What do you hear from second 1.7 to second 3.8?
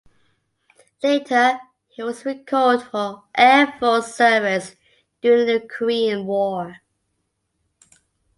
he was recalled for Air